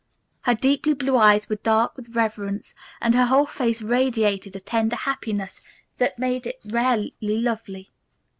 Her 0.45 0.55
deeply 0.55 0.95
blue 0.95 1.15
eyes 1.15 1.47
were 1.47 1.57
dark 1.57 1.95
with 1.95 2.15
reverence 2.15 2.73
and 3.01 3.13
her 3.13 3.27
whole 3.27 3.45
face 3.45 3.83
radiated 3.83 4.55
a 4.55 4.59
tender 4.59 4.95
happiness 4.95 5.61
that 5.99 6.17
made 6.17 6.47
it 6.47 6.59
rarely 6.65 7.13
lovely. 7.21 7.91